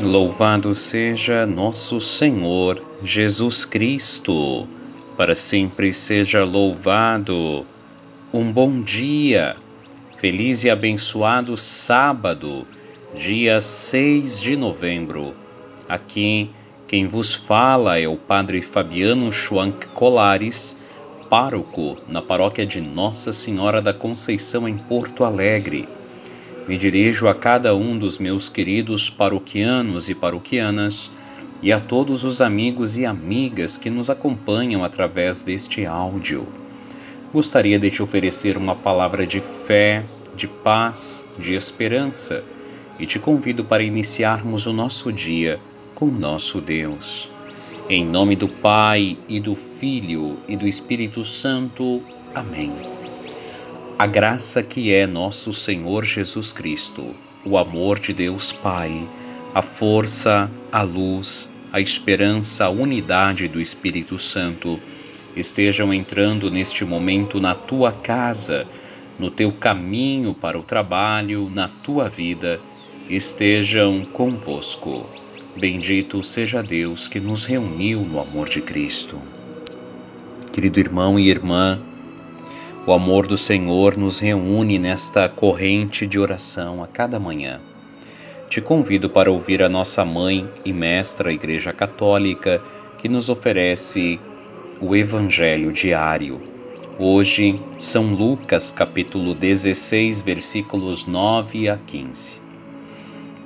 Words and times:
Louvado 0.00 0.74
seja 0.74 1.46
nosso 1.46 2.00
Senhor 2.00 2.82
Jesus 3.02 3.64
Cristo, 3.64 4.66
para 5.16 5.34
sempre 5.34 5.94
seja 5.94 6.44
louvado. 6.44 7.64
Um 8.32 8.52
bom 8.52 8.80
dia, 8.80 9.56
feliz 10.18 10.64
e 10.64 10.70
abençoado 10.70 11.56
sábado, 11.56 12.66
dia 13.14 13.60
6 13.60 14.40
de 14.40 14.56
novembro. 14.56 15.34
Aqui 15.88 16.50
quem 16.86 17.06
vos 17.06 17.34
fala 17.34 17.98
é 17.98 18.06
o 18.06 18.16
Padre 18.16 18.60
Fabiano 18.60 19.32
Schwank 19.32 19.86
Colares, 19.94 20.78
pároco 21.34 21.96
na 22.06 22.22
paróquia 22.22 22.64
de 22.64 22.80
Nossa 22.80 23.32
Senhora 23.32 23.82
da 23.82 23.92
Conceição 23.92 24.68
em 24.68 24.78
Porto 24.78 25.24
Alegre. 25.24 25.88
Me 26.68 26.76
dirijo 26.76 27.26
a 27.26 27.34
cada 27.34 27.74
um 27.74 27.98
dos 27.98 28.18
meus 28.18 28.48
queridos 28.48 29.10
paroquianos 29.10 30.08
e 30.08 30.14
paroquianas 30.14 31.10
e 31.60 31.72
a 31.72 31.80
todos 31.80 32.22
os 32.22 32.40
amigos 32.40 32.96
e 32.96 33.04
amigas 33.04 33.76
que 33.76 33.90
nos 33.90 34.08
acompanham 34.08 34.84
através 34.84 35.40
deste 35.40 35.84
áudio. 35.84 36.46
Gostaria 37.32 37.80
de 37.80 37.90
te 37.90 38.00
oferecer 38.00 38.56
uma 38.56 38.76
palavra 38.76 39.26
de 39.26 39.40
fé, 39.66 40.04
de 40.36 40.46
paz, 40.46 41.26
de 41.36 41.54
esperança 41.54 42.44
e 42.96 43.08
te 43.08 43.18
convido 43.18 43.64
para 43.64 43.82
iniciarmos 43.82 44.66
o 44.66 44.72
nosso 44.72 45.12
dia 45.12 45.58
com 45.96 46.04
o 46.04 46.12
nosso 46.12 46.60
Deus. 46.60 47.33
Em 47.88 48.04
nome 48.04 48.36
do 48.36 48.48
Pai 48.48 49.18
e 49.28 49.40
do 49.40 49.54
Filho 49.54 50.38
e 50.48 50.56
do 50.56 50.66
Espírito 50.66 51.24
Santo. 51.24 52.02
Amém 52.34 52.72
a 53.96 54.06
graça 54.06 54.60
que 54.60 54.92
é 54.92 55.06
nosso 55.06 55.52
Senhor 55.52 56.04
Jesus 56.04 56.52
Cristo, 56.52 57.14
o 57.44 57.56
amor 57.56 58.00
de 58.00 58.12
Deus 58.12 58.50
Pai, 58.50 59.08
a 59.54 59.62
força, 59.62 60.50
a 60.72 60.82
luz, 60.82 61.48
a 61.72 61.80
esperança, 61.80 62.64
a 62.64 62.70
unidade 62.70 63.46
do 63.46 63.60
Espírito 63.60 64.18
Santo 64.18 64.80
estejam 65.36 65.94
entrando 65.94 66.50
neste 66.50 66.84
momento 66.84 67.40
na 67.40 67.54
tua 67.54 67.92
casa, 67.92 68.66
no 69.16 69.30
teu 69.30 69.52
caminho 69.52 70.34
para 70.34 70.58
o 70.58 70.62
trabalho, 70.64 71.48
na 71.48 71.68
tua 71.68 72.08
vida, 72.08 72.60
estejam 73.08 74.04
convosco. 74.04 75.23
Bendito 75.56 76.20
seja 76.24 76.62
Deus 76.64 77.06
que 77.06 77.20
nos 77.20 77.44
reuniu 77.44 78.00
no 78.00 78.18
amor 78.18 78.48
de 78.48 78.60
Cristo. 78.60 79.20
Querido 80.52 80.80
irmão 80.80 81.16
e 81.16 81.28
irmã, 81.28 81.80
o 82.84 82.92
amor 82.92 83.24
do 83.28 83.36
Senhor 83.36 83.96
nos 83.96 84.18
reúne 84.18 84.80
nesta 84.80 85.28
corrente 85.28 86.08
de 86.08 86.18
oração 86.18 86.82
a 86.82 86.88
cada 86.88 87.20
manhã. 87.20 87.60
Te 88.50 88.60
convido 88.60 89.08
para 89.08 89.30
ouvir 89.30 89.62
a 89.62 89.68
nossa 89.68 90.04
mãe 90.04 90.44
e 90.64 90.72
mestra 90.72 91.30
a 91.30 91.32
Igreja 91.32 91.72
Católica, 91.72 92.60
que 92.98 93.08
nos 93.08 93.28
oferece 93.28 94.18
o 94.80 94.96
Evangelho 94.96 95.72
diário. 95.72 96.42
Hoje, 96.98 97.60
São 97.78 98.12
Lucas, 98.12 98.72
capítulo 98.72 99.36
16, 99.36 100.20
versículos 100.20 101.06
9 101.06 101.68
a 101.68 101.76
15. 101.76 102.40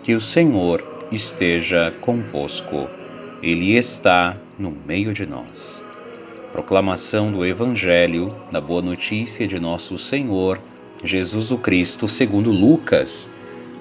Que 0.02 0.14
o 0.14 0.20
Senhor 0.20 0.97
esteja 1.10 1.94
convosco, 2.00 2.88
Ele 3.42 3.76
está 3.76 4.36
no 4.58 4.70
meio 4.70 5.12
de 5.12 5.26
nós. 5.26 5.84
Proclamação 6.52 7.30
do 7.30 7.44
Evangelho 7.44 8.34
da 8.50 8.60
Boa 8.60 8.82
Notícia 8.82 9.46
de 9.46 9.60
Nosso 9.60 9.96
Senhor 9.98 10.60
Jesus 11.02 11.52
o 11.52 11.58
Cristo, 11.58 12.08
segundo 12.08 12.50
Lucas. 12.50 13.30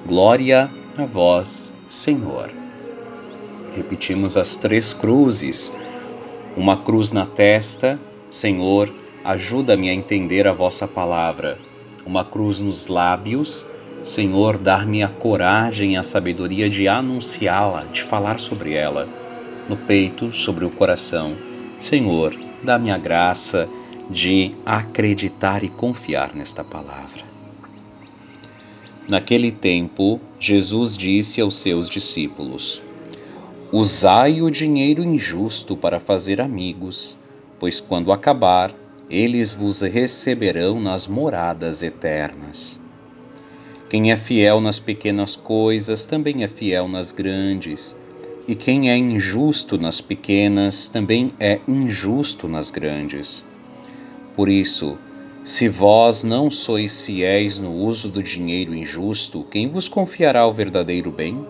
Glória 0.05 0.69
a 0.95 1.05
vós, 1.05 1.73
Senhor. 1.89 2.51
Repetimos 3.75 4.37
as 4.37 4.55
três 4.55 4.93
cruzes. 4.93 5.73
Uma 6.55 6.77
cruz 6.77 7.11
na 7.11 7.25
testa, 7.25 7.99
Senhor, 8.29 8.93
ajuda-me 9.23 9.89
a 9.89 9.93
entender 9.93 10.47
a 10.47 10.53
vossa 10.53 10.87
palavra. 10.87 11.57
Uma 12.05 12.23
cruz 12.23 12.59
nos 12.59 12.85
lábios, 12.85 13.65
Senhor, 14.03 14.57
dar-me 14.57 15.03
a 15.03 15.09
coragem 15.09 15.93
e 15.93 15.97
a 15.97 16.03
sabedoria 16.03 16.69
de 16.69 16.87
anunciá-la, 16.87 17.83
de 17.85 18.03
falar 18.03 18.39
sobre 18.39 18.73
ela. 18.73 19.07
No 19.67 19.75
peito, 19.75 20.31
sobre 20.31 20.63
o 20.63 20.69
coração, 20.69 21.35
Senhor, 21.79 22.33
dá-me 22.63 22.89
a 22.89 22.97
graça 22.97 23.67
de 24.09 24.51
acreditar 24.65 25.63
e 25.63 25.69
confiar 25.69 26.33
nesta 26.33 26.63
palavra. 26.63 27.23
Naquele 29.07 29.51
tempo, 29.51 30.19
Jesus 30.39 30.97
disse 30.97 31.41
aos 31.41 31.57
seus 31.57 31.89
discípulos: 31.89 32.81
Usai 33.71 34.41
o 34.41 34.49
dinheiro 34.49 35.03
injusto 35.03 35.75
para 35.75 35.99
fazer 35.99 36.39
amigos, 36.39 37.17
pois 37.59 37.79
quando 37.79 38.11
acabar, 38.11 38.73
eles 39.09 39.53
vos 39.53 39.81
receberão 39.81 40.79
nas 40.79 41.07
moradas 41.07 41.81
eternas. 41.83 42.79
Quem 43.89 44.11
é 44.11 44.17
fiel 44.17 44.59
nas 44.59 44.79
pequenas 44.79 45.37
coisas 45.37 46.05
também 46.05 46.43
é 46.43 46.47
fiel 46.47 46.89
nas 46.89 47.13
grandes 47.13 47.95
e 48.47 48.53
quem 48.53 48.89
é 48.89 48.97
injusto 48.97 49.77
nas 49.77 50.01
pequenas 50.01 50.87
também 50.87 51.31
é 51.39 51.59
injusto 51.67 52.47
nas 52.47 52.69
grandes. 52.69 53.45
Por 54.35 54.49
isso, 54.49 54.97
se 55.43 55.69
vós 55.69 56.23
não 56.23 56.51
sois 56.51 56.99
fiéis 56.99 57.59
no 57.59 57.71
uso 57.71 58.09
do 58.09 58.21
dinheiro 58.21 58.75
injusto, 58.75 59.45
quem 59.49 59.69
vos 59.69 59.87
confiará 59.87 60.45
o 60.45 60.51
verdadeiro 60.51 61.09
bem? 61.09 61.45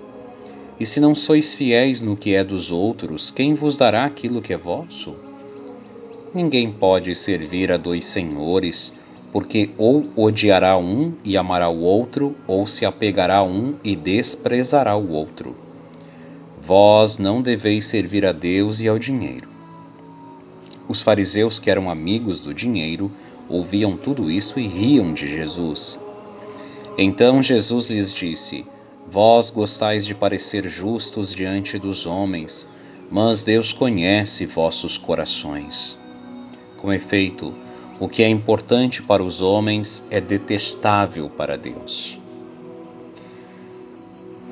E 0.79 0.85
se 0.85 0.99
não 0.99 1.15
sois 1.15 1.55
fiéis 1.55 2.03
no 2.03 2.15
que 2.15 2.35
é 2.35 2.43
dos 2.43 2.71
outros, 2.71 3.31
quem 3.31 3.55
vos 3.55 3.77
dará 3.77 4.05
aquilo 4.05 4.43
que 4.43 4.53
é 4.53 4.57
vosso? 4.57 5.15
Ninguém 6.33 6.71
pode 6.71 7.15
servir 7.15 7.71
a 7.71 7.77
dois 7.77 8.05
senhores, 8.05 8.93
porque 9.31 9.69
ou 9.77 10.05
odiará 10.15 10.77
um 10.77 11.13
e 11.23 11.37
amará 11.37 11.69
o 11.69 11.81
outro, 11.81 12.35
ou 12.47 12.65
se 12.65 12.85
apegará 12.85 13.37
a 13.37 13.43
um 13.43 13.75
e 13.83 13.95
desprezará 13.95 14.95
o 14.95 15.11
outro. 15.11 15.55
Vós 16.61 17.17
não 17.17 17.41
deveis 17.41 17.85
servir 17.85 18.25
a 18.25 18.31
Deus 18.31 18.81
e 18.81 18.87
ao 18.87 18.97
dinheiro. 18.97 19.47
Os 20.87 21.01
fariseus, 21.01 21.59
que 21.59 21.69
eram 21.69 21.89
amigos 21.89 22.39
do 22.39 22.53
dinheiro, 22.53 23.11
ouviam 23.49 23.95
tudo 23.97 24.31
isso 24.31 24.59
e 24.59 24.67
riam 24.67 25.13
de 25.13 25.27
Jesus. 25.27 25.99
Então 26.97 27.43
Jesus 27.43 27.89
lhes 27.89 28.13
disse: 28.13 28.65
Vós 29.09 29.49
gostais 29.49 30.05
de 30.05 30.15
parecer 30.15 30.67
justos 30.67 31.33
diante 31.33 31.77
dos 31.77 32.05
homens, 32.05 32.67
mas 33.11 33.43
Deus 33.43 33.71
conhece 33.71 34.45
vossos 34.45 34.97
corações. 34.97 35.97
Com 36.77 36.91
efeito, 36.91 37.53
o 37.99 38.07
que 38.07 38.23
é 38.23 38.29
importante 38.29 39.01
para 39.01 39.23
os 39.23 39.41
homens 39.41 40.05
é 40.09 40.21
detestável 40.21 41.29
para 41.29 41.57
Deus. 41.57 42.19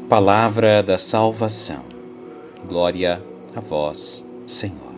Palavra 0.09 0.81
da 0.81 0.97
Salvação. 0.97 1.83
Glória 2.67 3.21
a 3.55 3.59
vós, 3.59 4.25
Senhor. 4.47 4.95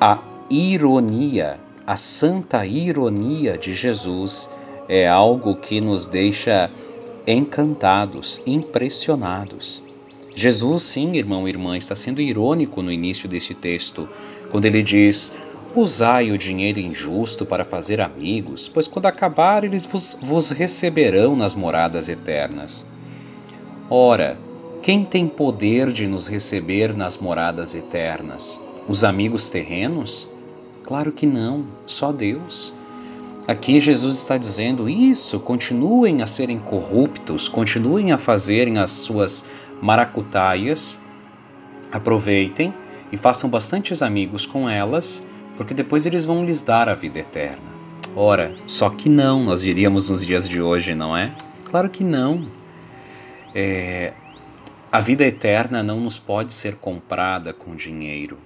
A 0.00 0.18
ironia, 0.50 1.58
a 1.86 1.96
santa 1.96 2.66
ironia 2.66 3.56
de 3.56 3.74
Jesus 3.74 4.50
é 4.88 5.08
algo 5.08 5.54
que 5.56 5.80
nos 5.80 6.06
deixa 6.06 6.70
encantados, 7.26 8.40
impressionados. 8.46 9.82
Jesus, 10.34 10.82
sim, 10.82 11.16
irmão 11.16 11.46
e 11.46 11.50
irmã, 11.50 11.76
está 11.76 11.94
sendo 11.94 12.20
irônico 12.20 12.82
no 12.82 12.90
início 12.90 13.28
deste 13.28 13.54
texto, 13.54 14.08
quando 14.50 14.64
ele 14.64 14.82
diz: 14.82 15.34
Usai 15.74 16.30
o 16.30 16.38
dinheiro 16.38 16.80
injusto 16.80 17.46
para 17.46 17.64
fazer 17.64 18.00
amigos, 18.00 18.68
pois 18.68 18.86
quando 18.86 19.06
acabar 19.06 19.64
eles 19.64 19.84
vos, 19.84 20.16
vos 20.20 20.50
receberão 20.50 21.34
nas 21.36 21.54
moradas 21.54 22.08
eternas. 22.08 22.84
Ora, 23.88 24.38
quem 24.82 25.04
tem 25.04 25.28
poder 25.28 25.92
de 25.92 26.06
nos 26.06 26.28
receber 26.28 26.94
nas 26.96 27.16
moradas 27.16 27.74
eternas? 27.74 28.60
Os 28.88 29.04
amigos 29.04 29.48
terrenos? 29.48 30.28
Claro 30.82 31.12
que 31.12 31.26
não, 31.26 31.64
só 31.86 32.10
Deus. 32.10 32.74
Aqui 33.52 33.78
Jesus 33.80 34.16
está 34.16 34.38
dizendo 34.38 34.88
isso, 34.88 35.38
continuem 35.38 36.22
a 36.22 36.26
serem 36.26 36.58
corruptos, 36.58 37.50
continuem 37.50 38.10
a 38.10 38.16
fazerem 38.16 38.78
as 38.78 38.92
suas 38.92 39.44
maracutaias, 39.78 40.98
aproveitem 41.92 42.72
e 43.12 43.18
façam 43.18 43.50
bastantes 43.50 44.00
amigos 44.00 44.46
com 44.46 44.70
elas, 44.70 45.22
porque 45.54 45.74
depois 45.74 46.06
eles 46.06 46.24
vão 46.24 46.46
lhes 46.46 46.62
dar 46.62 46.88
a 46.88 46.94
vida 46.94 47.18
eterna. 47.18 47.70
Ora, 48.16 48.56
só 48.66 48.88
que 48.88 49.10
não, 49.10 49.44
nós 49.44 49.60
diríamos 49.60 50.08
nos 50.08 50.24
dias 50.24 50.48
de 50.48 50.62
hoje, 50.62 50.94
não 50.94 51.14
é? 51.14 51.30
Claro 51.66 51.90
que 51.90 52.02
não. 52.02 52.50
É, 53.54 54.14
a 54.90 54.98
vida 54.98 55.26
eterna 55.26 55.82
não 55.82 56.00
nos 56.00 56.18
pode 56.18 56.54
ser 56.54 56.76
comprada 56.76 57.52
com 57.52 57.76
dinheiro. 57.76 58.38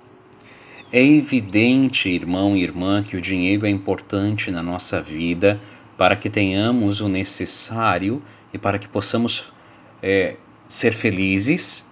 É 0.93 1.05
evidente, 1.05 2.09
irmão 2.09 2.57
e 2.57 2.63
irmã, 2.63 3.03
que 3.03 3.17
o 3.17 3.21
dinheiro 3.21 3.67
é 3.67 3.71
importante 3.71 4.53
na 4.53 4.63
nossa 4.63 5.03
vida 5.03 5.61
para 5.99 6.15
que 6.15 6.31
tenhamos 6.31 7.01
o 7.01 7.09
necessário 7.09 8.23
e 8.53 8.59
para 8.59 8.79
que 8.79 8.87
possamos 8.87 9.53
é, 10.01 10.37
ser 10.69 10.93
felizes, 10.93 11.91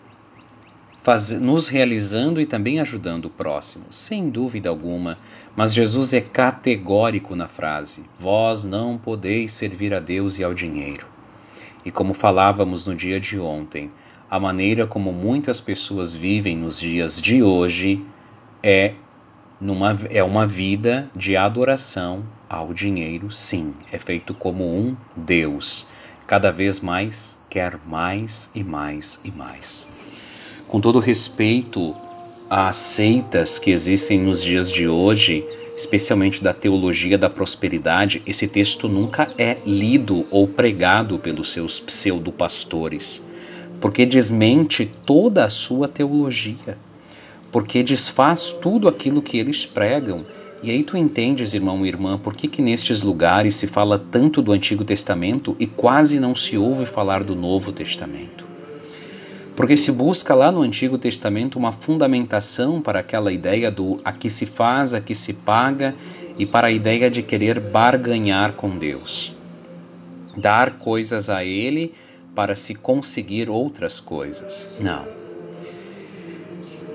faz, 1.02 1.32
nos 1.32 1.68
realizando 1.68 2.40
e 2.40 2.46
também 2.46 2.78
ajudando 2.78 3.24
o 3.24 3.30
próximo, 3.30 3.86
sem 3.90 4.30
dúvida 4.30 4.68
alguma. 4.68 5.18
Mas 5.56 5.74
Jesus 5.74 6.12
é 6.12 6.20
categórico 6.20 7.34
na 7.34 7.48
frase: 7.48 8.04
Vós 8.18 8.64
não 8.64 8.96
podeis 8.96 9.50
servir 9.50 9.92
a 9.92 9.98
Deus 9.98 10.38
e 10.38 10.44
ao 10.44 10.54
dinheiro. 10.54 11.06
E 11.84 11.90
como 11.90 12.14
falávamos 12.14 12.86
no 12.86 12.94
dia 12.94 13.18
de 13.18 13.40
ontem, 13.40 13.90
a 14.30 14.38
maneira 14.38 14.86
como 14.86 15.12
muitas 15.12 15.60
pessoas 15.60 16.14
vivem 16.14 16.56
nos 16.56 16.78
dias 16.78 17.20
de 17.20 17.42
hoje 17.42 18.04
é, 18.64 18.94
numa, 19.60 19.94
é 20.08 20.24
uma 20.24 20.46
vida 20.46 21.10
de 21.14 21.36
adoração 21.36 22.24
ao 22.48 22.72
dinheiro, 22.72 23.30
sim. 23.30 23.74
É 23.92 23.98
feito 23.98 24.32
como 24.32 24.64
um 24.64 24.96
Deus. 25.14 25.86
Cada 26.26 26.50
vez 26.50 26.80
mais 26.80 27.44
quer 27.50 27.78
mais 27.86 28.50
e 28.54 28.64
mais 28.64 29.20
e 29.22 29.30
mais. 29.30 29.90
Com 30.66 30.80
todo 30.80 30.98
respeito 30.98 31.94
às 32.48 32.78
seitas 32.78 33.58
que 33.58 33.70
existem 33.70 34.18
nos 34.18 34.42
dias 34.42 34.72
de 34.72 34.88
hoje, 34.88 35.44
especialmente 35.76 36.42
da 36.42 36.54
teologia 36.54 37.18
da 37.18 37.28
prosperidade, 37.28 38.22
esse 38.26 38.48
texto 38.48 38.88
nunca 38.88 39.30
é 39.36 39.58
lido 39.66 40.24
ou 40.30 40.48
pregado 40.48 41.18
pelos 41.18 41.52
seus 41.52 41.78
pseudo-pastores, 41.78 43.22
porque 43.78 44.06
desmente 44.06 44.90
toda 45.04 45.44
a 45.44 45.50
sua 45.50 45.86
teologia 45.86 46.78
porque 47.54 47.84
desfaz 47.84 48.50
tudo 48.50 48.88
aquilo 48.88 49.22
que 49.22 49.38
eles 49.38 49.64
pregam. 49.64 50.26
E 50.60 50.72
aí 50.72 50.82
tu 50.82 50.96
entendes, 50.96 51.54
irmão 51.54 51.86
e 51.86 51.88
irmã, 51.88 52.18
por 52.18 52.34
que, 52.34 52.48
que 52.48 52.60
nestes 52.60 53.00
lugares 53.00 53.54
se 53.54 53.68
fala 53.68 53.96
tanto 53.96 54.42
do 54.42 54.50
Antigo 54.50 54.84
Testamento 54.84 55.54
e 55.60 55.64
quase 55.64 56.18
não 56.18 56.34
se 56.34 56.58
ouve 56.58 56.84
falar 56.84 57.22
do 57.22 57.36
Novo 57.36 57.70
Testamento. 57.70 58.44
Porque 59.54 59.76
se 59.76 59.92
busca 59.92 60.34
lá 60.34 60.50
no 60.50 60.62
Antigo 60.62 60.98
Testamento 60.98 61.56
uma 61.56 61.70
fundamentação 61.70 62.82
para 62.82 62.98
aquela 62.98 63.30
ideia 63.30 63.70
do 63.70 64.00
a 64.04 64.10
que 64.10 64.28
se 64.28 64.46
faz, 64.46 64.92
a 64.92 65.00
que 65.00 65.14
se 65.14 65.32
paga 65.32 65.94
e 66.36 66.44
para 66.44 66.66
a 66.66 66.72
ideia 66.72 67.08
de 67.08 67.22
querer 67.22 67.60
barganhar 67.60 68.54
com 68.54 68.76
Deus. 68.76 69.32
Dar 70.36 70.72
coisas 70.72 71.30
a 71.30 71.44
Ele 71.44 71.94
para 72.34 72.56
se 72.56 72.74
conseguir 72.74 73.48
outras 73.48 74.00
coisas. 74.00 74.76
Não. 74.80 75.23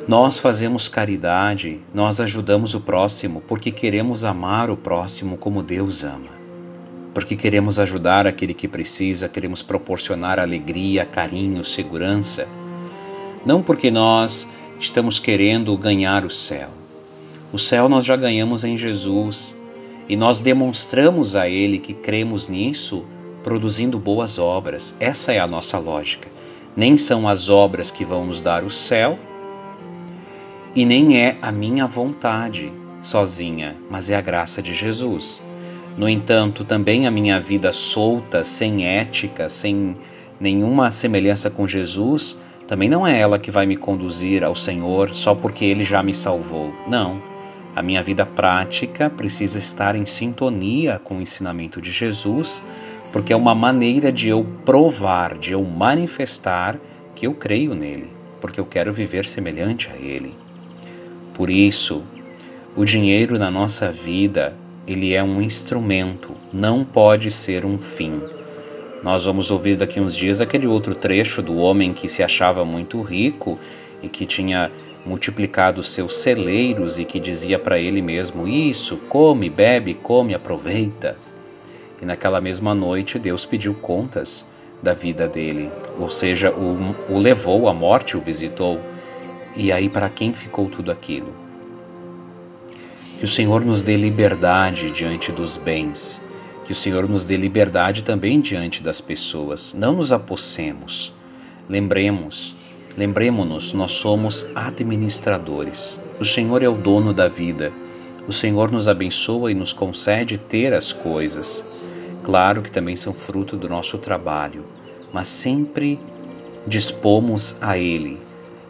Nós 0.09 0.39
fazemos 0.39 0.88
caridade, 0.88 1.81
nós 1.94 2.19
ajudamos 2.19 2.73
o 2.73 2.81
próximo 2.81 3.44
porque 3.47 3.69
queremos 3.69 4.23
amar 4.23 4.71
o 4.71 4.75
próximo 4.75 5.38
como 5.38 5.61
Deus 5.61 6.03
ama. 6.03 6.31
Porque 7.13 7.35
queremos 7.35 7.77
ajudar 7.77 8.25
aquele 8.25 8.56
que 8.56 8.67
precisa, 8.67 9.29
queremos 9.29 9.61
proporcionar 9.61 10.39
alegria, 10.39 11.06
carinho, 11.06 11.63
segurança. 11.63 12.47
Não 13.45 13.61
porque 13.61 13.91
nós 13.91 14.50
estamos 14.79 15.19
querendo 15.19 15.77
ganhar 15.77 16.25
o 16.25 16.31
céu. 16.31 16.69
O 17.53 17.59
céu 17.59 17.88
nós 17.88 18.03
já 18.03 18.15
ganhamos 18.15 18.63
em 18.63 18.79
Jesus 18.79 19.56
e 20.09 20.15
nós 20.15 20.39
demonstramos 20.39 21.35
a 21.35 21.47
Ele 21.47 21.77
que 21.77 21.94
cremos 21.94 22.50
nisso 22.50 23.06
produzindo 23.44 24.00
boas 24.00 24.39
obras. 24.39 24.97
Essa 25.00 25.33
é 25.33 25.39
a 25.39 25.45
nossa 25.45 25.77
lógica. 25.77 26.27
Nem 26.75 26.97
são 26.97 27.29
as 27.29 27.47
obras 27.47 27.91
que 27.91 28.03
vão 28.03 28.25
nos 28.25 28.41
dar 28.41 28.63
o 28.63 28.71
céu, 28.71 29.19
e 30.79 30.85
nem 30.85 31.17
é 31.17 31.35
a 31.41 31.51
minha 31.51 31.85
vontade 31.85 32.71
sozinha, 33.01 33.75
mas 33.91 34.09
é 34.09 34.15
a 34.15 34.21
graça 34.21 34.61
de 34.61 34.73
Jesus. 34.73 35.43
No 35.97 36.07
entanto, 36.07 36.63
também 36.63 37.05
a 37.05 37.11
minha 37.11 37.37
vida 37.37 37.73
solta, 37.73 38.45
sem 38.45 38.85
ética, 38.85 39.49
sem 39.49 39.97
nenhuma 40.39 40.89
semelhança 40.89 41.49
com 41.49 41.67
Jesus, 41.67 42.41
também 42.65 42.87
não 42.87 43.05
é 43.05 43.19
ela 43.19 43.37
que 43.37 43.51
vai 43.51 43.65
me 43.65 43.75
conduzir 43.75 44.41
ao 44.41 44.55
Senhor 44.55 45.13
só 45.13 45.35
porque 45.35 45.65
Ele 45.65 45.83
já 45.83 46.01
me 46.01 46.13
salvou. 46.13 46.73
Não. 46.87 47.21
A 47.75 47.81
minha 47.81 48.01
vida 48.01 48.25
prática 48.25 49.09
precisa 49.09 49.59
estar 49.59 49.97
em 49.97 50.05
sintonia 50.05 50.97
com 50.97 51.17
o 51.17 51.21
ensinamento 51.21 51.81
de 51.81 51.91
Jesus, 51.91 52.63
porque 53.11 53.33
é 53.33 53.35
uma 53.35 53.53
maneira 53.53 54.13
de 54.13 54.29
eu 54.29 54.47
provar, 54.63 55.37
de 55.37 55.51
eu 55.51 55.61
manifestar 55.61 56.79
que 57.13 57.27
eu 57.27 57.33
creio 57.33 57.75
nele, 57.75 58.09
porque 58.39 58.61
eu 58.61 58.65
quero 58.65 58.93
viver 58.93 59.25
semelhante 59.25 59.89
a 59.93 59.97
Ele. 59.97 60.33
Por 61.39 61.50
isso, 61.50 62.03
o 62.75 62.83
dinheiro 62.83 63.39
na 63.39 63.50
nossa 63.50 63.89
vida, 63.94 64.53
ele 64.86 65.13
é 65.13 65.24
um 65.24 65.41
instrumento, 65.41 66.36
não 66.51 66.83
pode 66.83 67.31
ser 67.31 67.63
um 67.63 67.77
fim. 67.77 68.21
Nós 69.01 69.24
vamos 69.24 69.50
ouvir 69.50 69.77
daqui 69.77 70.01
uns 70.01 70.13
dias 70.13 70.41
aquele 70.41 70.68
outro 70.68 70.94
trecho 70.94 71.41
do 71.41 71.56
homem 71.56 71.94
que 71.94 72.09
se 72.09 72.21
achava 72.21 72.65
muito 72.65 73.01
rico 73.01 73.57
e 74.03 74.09
que 74.09 74.25
tinha 74.25 74.69
multiplicado 75.06 75.81
seus 75.81 76.18
celeiros 76.18 77.00
e 77.00 77.06
que 77.06 77.21
dizia 77.21 77.57
para 77.57 77.80
ele 77.80 78.01
mesmo: 78.01 78.45
Isso, 78.45 78.97
come, 79.07 79.50
bebe, 79.50 79.94
come, 79.94 80.33
aproveita. 80.33 81.15
E 82.01 82.06
naquela 82.06 82.42
mesma 82.42 82.75
noite 82.75 83.18
Deus 83.18 83.45
pediu 83.45 83.74
contas 83.75 84.45
da 84.83 84.94
vida 84.94 85.25
dele, 85.25 85.71
ou 85.97 86.09
seja, 86.09 86.51
o, 86.51 87.13
o 87.13 87.18
levou 87.18 87.69
à 87.69 87.74
morte, 87.74 88.18
o 88.18 88.19
visitou. 88.19 88.77
E 89.55 89.71
aí, 89.71 89.89
para 89.89 90.09
quem 90.09 90.33
ficou 90.33 90.69
tudo 90.69 90.91
aquilo? 90.91 91.33
Que 93.17 93.25
o 93.25 93.27
Senhor 93.27 93.65
nos 93.65 93.81
dê 93.81 93.97
liberdade 93.97 94.91
diante 94.91 95.31
dos 95.31 95.57
bens, 95.57 96.21
que 96.65 96.71
o 96.71 96.75
Senhor 96.75 97.09
nos 97.09 97.25
dê 97.25 97.35
liberdade 97.35 98.03
também 98.03 98.39
diante 98.39 98.83
das 98.83 99.01
pessoas. 99.01 99.73
Não 99.73 99.93
nos 99.93 100.13
apossemos. 100.13 101.11
Lembremos, 101.67 102.55
lembremos-nos, 102.97 103.73
nós 103.73 103.91
somos 103.93 104.45
administradores. 104.55 105.99
O 106.19 106.25
Senhor 106.25 106.63
é 106.63 106.69
o 106.69 106.77
dono 106.77 107.11
da 107.11 107.27
vida. 107.27 107.73
O 108.27 108.31
Senhor 108.31 108.71
nos 108.71 108.87
abençoa 108.87 109.51
e 109.51 109.55
nos 109.55 109.73
concede 109.73 110.37
ter 110.37 110.73
as 110.73 110.93
coisas. 110.93 111.65
Claro 112.23 112.61
que 112.61 112.71
também 112.71 112.95
são 112.95 113.13
fruto 113.13 113.57
do 113.57 113.67
nosso 113.67 113.97
trabalho, 113.97 114.63
mas 115.11 115.27
sempre 115.27 115.99
dispomos 116.67 117.57
a 117.59 117.77
Ele 117.77 118.28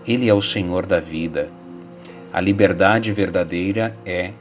ele 0.09 0.27
é 0.27 0.33
o 0.33 0.41
Senhor 0.41 0.87
da 0.87 0.99
vida. 0.99 1.51
A 2.33 2.41
liberdade 2.41 3.13
verdadeira 3.13 3.95
é 4.03 4.31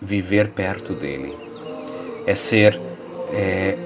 viver 0.00 0.50
perto 0.50 0.94
dele, 0.94 1.36
é 2.24 2.36
ser, 2.36 2.80
é, 3.32 3.76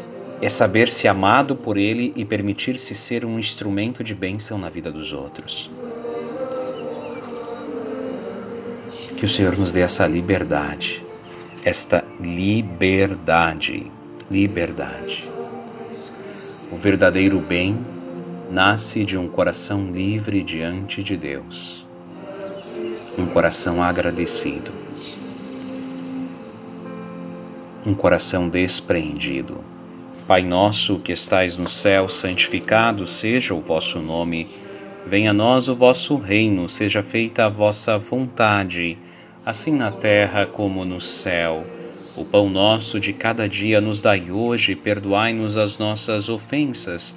é 0.42 0.48
saber-se 0.50 1.08
amado 1.08 1.56
por 1.56 1.78
ele 1.78 2.12
e 2.14 2.24
permitir-se 2.24 2.94
ser 2.94 3.24
um 3.24 3.38
instrumento 3.38 4.04
de 4.04 4.14
bênção 4.14 4.58
na 4.58 4.68
vida 4.68 4.92
dos 4.92 5.14
outros. 5.14 5.70
Que 9.16 9.24
o 9.24 9.28
Senhor 9.28 9.56
nos 9.56 9.72
dê 9.72 9.80
essa 9.80 10.06
liberdade, 10.06 11.02
esta 11.64 12.04
liberdade, 12.20 13.90
liberdade. 14.30 15.30
O 16.70 16.76
verdadeiro 16.76 17.38
bem 17.40 17.93
nasce 18.54 19.04
de 19.04 19.18
um 19.18 19.26
coração 19.26 19.88
livre 19.88 20.40
diante 20.40 21.02
de 21.02 21.16
Deus, 21.16 21.84
um 23.18 23.26
coração 23.26 23.82
agradecido, 23.82 24.70
um 27.84 27.92
coração 27.92 28.48
despreendido. 28.48 29.58
Pai 30.28 30.42
nosso 30.42 31.00
que 31.00 31.10
estais 31.10 31.56
no 31.56 31.68
céu, 31.68 32.08
santificado 32.08 33.08
seja 33.08 33.52
o 33.54 33.60
vosso 33.60 33.98
nome. 33.98 34.46
Venha 35.04 35.32
a 35.32 35.34
nós 35.34 35.68
o 35.68 35.74
vosso 35.74 36.16
reino, 36.16 36.68
seja 36.68 37.02
feita 37.02 37.46
a 37.46 37.48
vossa 37.48 37.98
vontade, 37.98 38.96
assim 39.44 39.72
na 39.72 39.90
terra 39.90 40.46
como 40.46 40.84
no 40.84 41.00
céu. 41.00 41.66
O 42.16 42.24
pão 42.24 42.48
nosso 42.48 43.00
de 43.00 43.12
cada 43.12 43.48
dia 43.48 43.80
nos 43.80 44.00
dai 44.00 44.30
hoje, 44.30 44.76
perdoai-nos 44.76 45.56
as 45.56 45.76
nossas 45.76 46.28
ofensas 46.28 47.16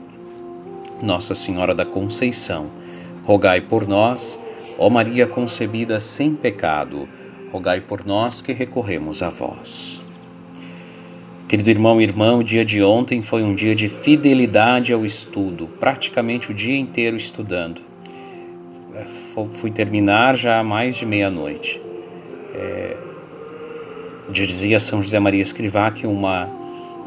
Nossa 1.01 1.33
Senhora 1.33 1.73
da 1.73 1.85
Conceição, 1.85 2.67
rogai 3.23 3.61
por 3.61 3.87
nós, 3.87 4.39
ó 4.77 4.89
Maria 4.89 5.27
concebida 5.27 5.99
sem 5.99 6.35
pecado, 6.35 7.07
rogai 7.51 7.81
por 7.81 8.05
nós 8.05 8.41
que 8.41 8.53
recorremos 8.53 9.21
a 9.21 9.29
vós. 9.29 10.01
Querido 11.47 11.69
irmão 11.69 11.99
e 11.99 12.03
irmã, 12.03 12.37
o 12.37 12.43
dia 12.43 12.63
de 12.63 12.81
ontem 12.81 13.21
foi 13.21 13.43
um 13.43 13.53
dia 13.53 13.75
de 13.75 13.89
fidelidade 13.89 14.93
ao 14.93 15.05
estudo, 15.05 15.67
praticamente 15.79 16.49
o 16.49 16.53
dia 16.53 16.77
inteiro 16.77 17.17
estudando. 17.17 17.81
É, 18.95 19.05
fui 19.53 19.69
terminar 19.69 20.37
já 20.37 20.63
mais 20.63 20.95
de 20.95 21.05
meia-noite. 21.05 21.81
É, 22.53 22.95
dizia 24.31 24.79
São 24.79 25.03
José 25.03 25.19
Maria 25.19 25.41
Escrivá 25.41 25.91
que 25.91 26.07
uma 26.07 26.49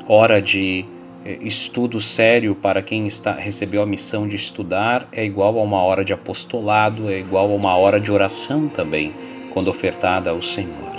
hora 0.06 0.42
de 0.42 0.84
estudo 1.24 2.00
sério 2.00 2.54
para 2.54 2.82
quem 2.82 3.06
está, 3.06 3.32
recebeu 3.32 3.80
a 3.80 3.86
missão 3.86 4.28
de 4.28 4.36
estudar 4.36 5.08
é 5.10 5.24
igual 5.24 5.58
a 5.58 5.62
uma 5.62 5.82
hora 5.82 6.04
de 6.04 6.12
apostolado, 6.12 7.10
é 7.10 7.18
igual 7.18 7.50
a 7.50 7.54
uma 7.54 7.74
hora 7.76 7.98
de 7.98 8.12
oração 8.12 8.68
também, 8.68 9.14
quando 9.50 9.68
ofertada 9.68 10.30
ao 10.30 10.42
Senhor. 10.42 10.92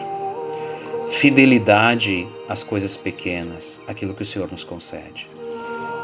Fidelidade 1.10 2.28
às 2.50 2.64
coisas 2.64 2.98
pequenas, 2.98 3.80
aquilo 3.88 4.16
que 4.16 4.24
o 4.24 4.26
Senhor 4.26 4.50
nos 4.50 4.64
concede. 4.64 5.30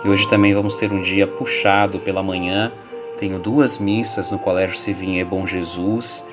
E 0.05 0.09
hoje 0.09 0.27
também 0.29 0.53
vamos 0.53 0.75
ter 0.75 0.91
um 0.91 1.01
dia 1.01 1.25
puxado 1.25 1.99
pela 1.99 2.21
manhã. 2.21 2.71
Tenho 3.19 3.39
duas 3.39 3.79
missas 3.79 4.31
no 4.31 4.37
Colégio 4.37 4.77
Civinha 4.77 5.25
Bom 5.25 5.45
Jesus. 5.47 6.25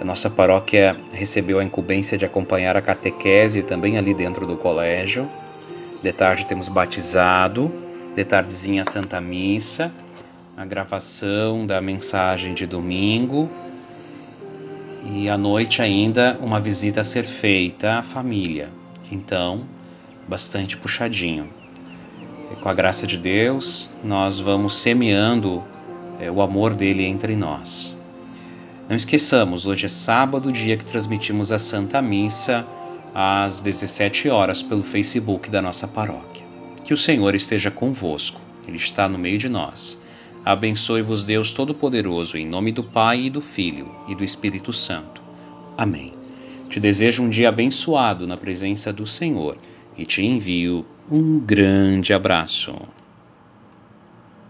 A 0.00 0.04
nossa 0.04 0.30
paróquia 0.30 0.96
recebeu 1.12 1.58
a 1.58 1.64
incumbência 1.64 2.16
de 2.16 2.24
acompanhar 2.24 2.76
a 2.76 2.82
catequese 2.82 3.62
também 3.62 3.98
ali 3.98 4.14
dentro 4.14 4.46
do 4.46 4.56
colégio. 4.56 5.28
De 6.04 6.12
tarde 6.12 6.44
temos 6.44 6.68
batizado, 6.68 7.72
de 8.14 8.22
tardezinha 8.26 8.82
a 8.82 8.84
Santa 8.84 9.22
Missa, 9.22 9.90
a 10.54 10.62
gravação 10.62 11.66
da 11.66 11.80
mensagem 11.80 12.52
de 12.52 12.66
domingo 12.66 13.48
e 15.02 15.30
à 15.30 15.38
noite 15.38 15.80
ainda 15.80 16.38
uma 16.42 16.60
visita 16.60 17.00
a 17.00 17.04
ser 17.04 17.24
feita 17.24 18.00
à 18.00 18.02
família. 18.02 18.68
Então, 19.10 19.64
bastante 20.28 20.76
puxadinho. 20.76 21.48
E 22.52 22.56
com 22.56 22.68
a 22.68 22.74
graça 22.74 23.06
de 23.06 23.16
Deus, 23.16 23.88
nós 24.04 24.38
vamos 24.38 24.76
semeando 24.76 25.64
é, 26.20 26.30
o 26.30 26.42
amor 26.42 26.74
dele 26.74 27.06
entre 27.06 27.34
nós. 27.34 27.96
Não 28.90 28.94
esqueçamos, 28.94 29.66
hoje 29.66 29.86
é 29.86 29.88
sábado, 29.88 30.52
dia 30.52 30.76
que 30.76 30.84
transmitimos 30.84 31.50
a 31.50 31.58
Santa 31.58 32.02
Missa 32.02 32.66
às 33.14 33.60
17 33.60 34.28
horas 34.28 34.60
pelo 34.60 34.82
Facebook 34.82 35.48
da 35.48 35.62
nossa 35.62 35.86
paróquia. 35.86 36.44
Que 36.84 36.92
o 36.92 36.96
Senhor 36.96 37.34
esteja 37.34 37.70
convosco, 37.70 38.40
Ele 38.66 38.76
está 38.76 39.08
no 39.08 39.16
meio 39.16 39.38
de 39.38 39.48
nós. 39.48 40.02
Abençoe-vos, 40.44 41.22
Deus 41.22 41.52
Todo-Poderoso, 41.52 42.36
em 42.36 42.46
nome 42.46 42.72
do 42.72 42.82
Pai 42.82 43.26
e 43.26 43.30
do 43.30 43.40
Filho 43.40 43.88
e 44.08 44.14
do 44.14 44.24
Espírito 44.24 44.72
Santo. 44.72 45.22
Amém. 45.78 46.12
Te 46.68 46.80
desejo 46.80 47.22
um 47.22 47.30
dia 47.30 47.48
abençoado 47.48 48.26
na 48.26 48.36
presença 48.36 48.92
do 48.92 49.06
Senhor 49.06 49.56
e 49.96 50.04
te 50.04 50.22
envio 50.22 50.84
um 51.10 51.38
grande 51.38 52.12
abraço. 52.12 52.74